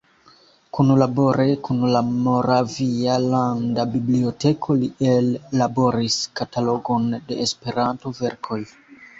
[0.77, 8.61] Kunlabore kun la Moravia landa biblioteko li ellaboris katalogon de Esperanto-verkoj.